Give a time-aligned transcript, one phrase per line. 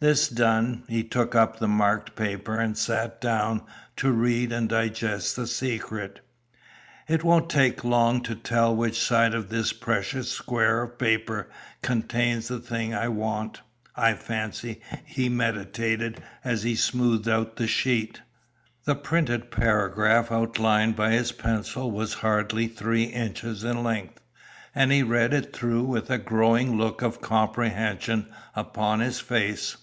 [0.00, 3.62] This done, he took up the marked paper and sat down
[3.94, 6.18] to read and digest the secret.
[7.06, 11.48] "It won't take long to tell which side of this precious square of paper
[11.82, 13.60] contains the thing I want,
[13.94, 18.22] I fancy," he meditated, as he smoothed out the sheet.
[18.84, 24.20] The printed paragraph outlined by his pencil was hardly three inches in length,
[24.74, 28.26] and he read it through with a growing look of comprehension
[28.56, 29.76] upon his face.